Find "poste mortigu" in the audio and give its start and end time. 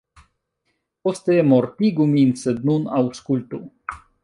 1.07-2.09